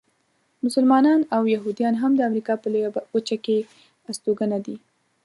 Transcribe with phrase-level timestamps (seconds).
[0.65, 3.57] مسلمانان او یهودیان هم د امریکا په لویه وچه کې
[4.09, 4.75] استوګنه دي.